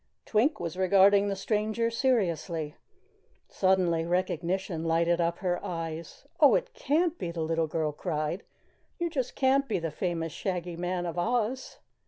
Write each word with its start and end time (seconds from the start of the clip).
Twink 0.25 0.59
was 0.59 0.77
regarding 0.77 1.27
the 1.27 1.35
stranger 1.35 1.91
seriously. 1.91 2.73
Suddenly 3.47 4.03
recognition 4.07 4.83
lighted 4.83 5.21
up 5.21 5.37
her 5.37 5.63
eyes. 5.63 6.25
"Oh, 6.39 6.55
it 6.55 6.73
can't 6.73 7.19
be!" 7.19 7.29
the 7.29 7.41
little 7.43 7.67
girl 7.67 7.91
cried. 7.91 8.41
"You 8.97 9.11
just 9.11 9.35
can't 9.35 9.67
be 9.67 9.77
the 9.77 9.91
famous 9.91 10.33
Shaggy 10.33 10.75
Man 10.75 11.05
of 11.05 11.19
Oz!" 11.19 11.77